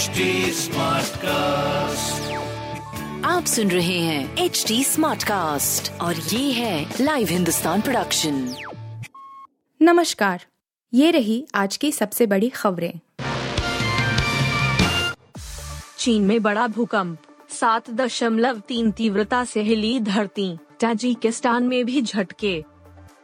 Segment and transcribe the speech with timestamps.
[0.00, 0.20] HD
[1.16, 2.32] cast
[3.24, 8.54] आप सुन रहे हैं एच डी स्मार्ट कास्ट और ये है लाइव हिंदुस्तान प्रोडक्शन
[9.82, 10.44] नमस्कार
[10.94, 12.92] ये रही आज की सबसे बड़ी खबरें।
[15.98, 17.18] चीन में बड़ा भूकंप
[17.50, 22.64] सात दशमलव तीन तीव्रता से हिली धरती ताजिकिस्तान में भी झटके।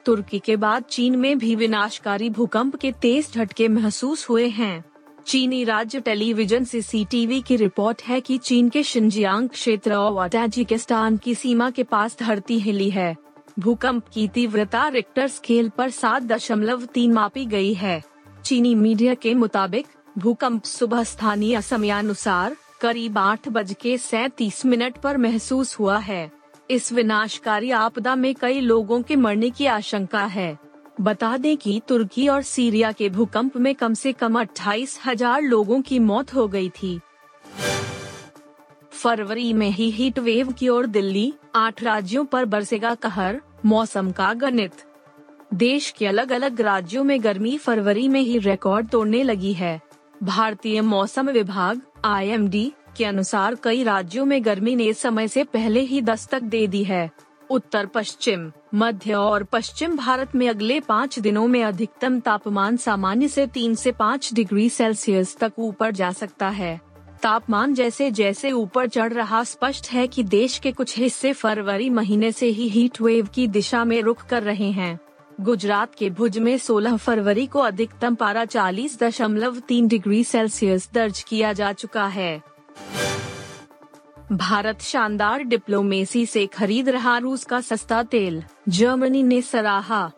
[0.07, 4.85] तुर्की के बाद चीन में भी विनाशकारी भूकंप के तेज झटके महसूस हुए हैं।
[5.27, 11.17] चीनी राज्य टेलीविज़न से सीटीवी की रिपोर्ट है कि चीन के शिंजियांग क्षेत्र और ताजिकिस्तान
[11.17, 13.17] की सीमा के पास धरती हिली है।
[13.59, 18.03] भूकंप की तीव्रता रिक्टर स्केल पर सात दशमलव तीन मापी गई है।
[18.45, 19.87] चीनी मीडिया के मुताबिक,
[20.19, 26.31] भूकंप सुबह स्थानीय समयानुसार करीब आठ बज के सैतीस मिनट पर महसूस हुआ है।
[26.71, 30.59] इस विनाशकारी आपदा में कई लोगों के मरने की आशंका है।
[31.01, 35.81] बता दें कि तुर्की और सीरिया के भूकंप में कम से कम अट्ठाईस हज़ार लोगों
[35.83, 36.99] की मौत हो गई थी।
[38.93, 44.33] फरवरी में ही हीट वेव की ओर दिल्ली, आठ राज्यों पर बरसेगा कहर, मौसम का
[44.35, 44.85] गणित।
[45.55, 49.81] देश के अलग अलग राज्यों में गर्मी फरवरी में ही रिकॉर्ड तोड़ने लगी है।
[50.23, 56.01] भारतीय मौसम विभाग आईएमडी के अनुसार कई राज्यों में गर्मी ने समय से पहले ही
[56.03, 57.11] दस्तक दे दी है।
[57.51, 63.47] उत्तर पश्चिम, मध्य और पश्चिम भारत में अगले पाँच दिनों में अधिकतम तापमान सामान्य से
[63.47, 66.81] तीन से पाँच डिग्री सेल्सियस तक ऊपर जा सकता है।
[67.23, 72.33] तापमान जैसे जैसे ऊपर चढ़ रहा स्पष्ट है कि देश के कुछ हिस्से फरवरी महीने
[72.33, 74.99] से ही हीट वेव की दिशा में रुख कर रहे हैं।
[75.41, 81.23] गुजरात के भुज में 16 फरवरी को अधिकतम पारा चालीस दशमलव तीन डिग्री सेल्सियस दर्ज
[81.23, 82.56] किया जा चुका है।
[84.33, 90.11] भारत शानदार डिप्लोमेसी से खरीद रहा रूस का सस्ता तेल, जर्मनी ने सराहा।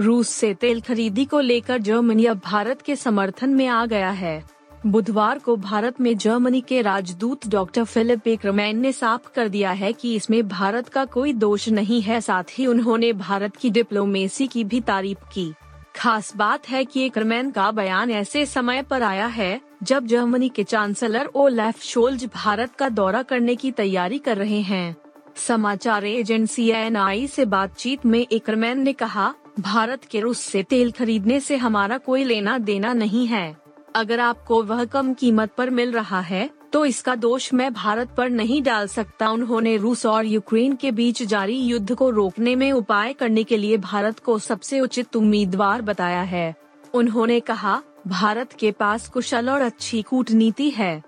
[0.00, 4.44] रूस से तेल खरीदी को लेकर जर्मनी अब भारत के समर्थन में आ गया है।
[4.86, 9.92] बुधवार को भारत में जर्मनी के राजदूत डॉक्टर फिलिप एकरमैन ने साफ़ कर दिया है
[9.92, 14.64] कि इसमें भारत का कोई दोष नहीं है, साथ ही उन्होंने भारत की डिप्लोमेसी की
[14.64, 15.54] भी तारीफ़ की।
[15.96, 20.64] खास बात है कि एकरमैन का बयान ऐसे समय पर आया है, जब जर्मनी के
[20.64, 24.96] चांसलर ओलेफ शोल्ज भारत का दौरा करने की तैयारी कर रहे हैं।
[25.36, 31.40] समाचार एजेंसी एन से बातचीत में एकरमैन ने कहा, भारत के रूस से तेल खरीदने
[31.40, 33.56] से हमारा कोई लेना देना नहीं है।
[33.94, 38.30] अगर आपको वह कम कीमत पर मिल रहा है तो इसका दोष मैं भारत पर
[38.30, 43.12] नहीं डाल सकता। उन्होंने रूस और यूक्रेन के बीच जारी युद्ध को रोकने में उपाय
[43.12, 46.54] करने के लिए भारत को सबसे उचित उम्मीदवार बताया है।
[46.94, 51.02] उन्होंने कहा, भारत के पास कुशल और अच्छी कूटनीति है।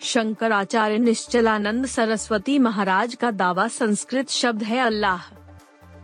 [0.00, 5.39] शंकराचार्य निश्चलानंद सरस्वती महाराज का दावा संस्कृत शब्द है अल्लाह।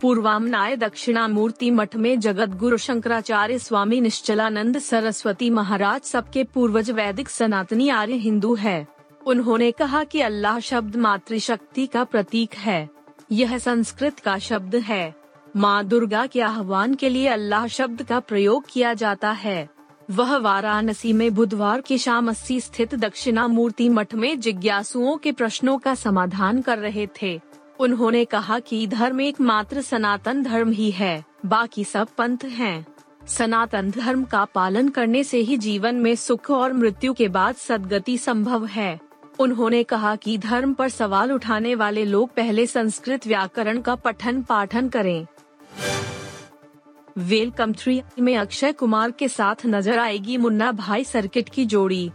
[0.02, 7.88] पूर्वामनाय दक्षिणामूर्ति मठ में जगत गुरु शंकराचार्य स्वामी निश्चलानंद सरस्वती महाराज सबके पूर्वज वैदिक सनातनी
[7.88, 8.86] आर्य हिंदू है।
[9.26, 12.88] उन्होंने कहा कि अल्लाह शब्द मातृशक्ति का प्रतीक है।
[13.32, 15.14] यह संस्कृत का शब्द है।
[15.56, 19.68] माँ दुर्गा के आह्वान के लिए अल्लाह शब्द का प्रयोग किया जाता है।
[20.10, 25.78] वह वाराणसी में बुधवार की शाम अस्सी स्थित दक्षिणा मूर्ति मठ में जिज्ञासुओं के प्रश्नों
[25.78, 27.40] का समाधान कर रहे थे।
[27.80, 32.86] उन्होंने कहा कि धर्म एकमात्र सनातन धर्म ही है, बाकी सब पंथ हैं।
[33.28, 38.16] सनातन धर्म का पालन करने से ही जीवन में सुख और मृत्यु के बाद सदगति
[38.18, 38.98] संभव है।
[39.38, 44.88] उन्होंने कहा कि धर्म पर सवाल उठाने वाले लोग पहले संस्कृत व्याकरण का पठन पाठन
[44.88, 45.26] करें।
[47.18, 52.10] वेलकम थ्री में अक्षय कुमार के साथ नज़र आएगी मुन्ना भाई सर्किट की जोड़ी।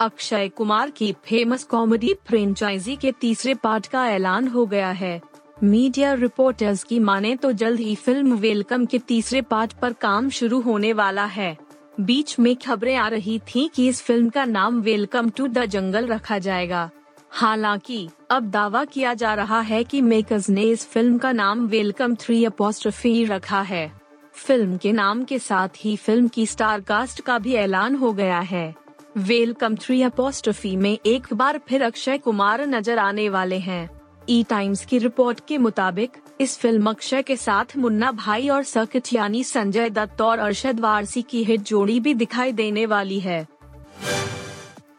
[0.00, 5.20] अक्षय कुमार की फ़ेमस कॉमेडी फ्रेंचाइजी के तीसरे पार्ट का ऐलान हो गया है।
[5.62, 10.60] मीडिया रिपोर्टर्स की माने तो जल्द ही फ़िल्म वेलकम के तीसरे पार्ट पर काम शुरू
[10.60, 11.56] होने वाला है।
[12.00, 16.06] बीच में खबरें आ रही थीं कि इस फ़िल्म का नाम वेलकम टू द जंगल
[16.06, 16.90] रखा जाएगा।
[17.30, 22.14] हालाँकि, अब दावा किया जा रहा है कि मेकर्स ने इस फ़िल्म का नाम वेलकम
[22.14, 24.00] थ्री अपोस्ट्रफी रखा है।
[24.32, 28.40] फ़िल्म के नाम के साथ ही फ़िल्म की स्टार कास्ट का भी ऐलान हो गया
[28.40, 28.79] है।
[29.16, 33.88] वेलकम थ्री अपोस्ट्रफी में एक बार फिर अक्षय कुमार नज़र आने वाले हैं।
[34.30, 36.10] ई टाइम्स की रिपोर्ट के मुताबिक,
[36.40, 41.22] इस फ़िल्म अक्षय के साथ मुन्ना भाई और सर्किट यानी संजय दत्त और अरशद वारसी
[41.22, 43.46] की हिट जोड़ी भी दिखाई देने वाली है।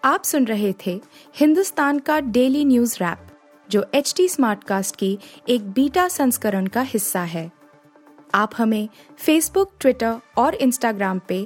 [0.06, 1.00] आप सुन रहे थे
[1.36, 3.28] हिंदुस्तान का डेली न्यूज़ रैप
[3.70, 5.18] जो एच टी स्मार्ट कास्ट की
[5.50, 7.50] एक बीटा संस्करण का हिस्सा है।
[8.36, 8.88] आप हमें
[9.20, 11.46] फेसबुक ट्विटर और इंस्टाग्राम पे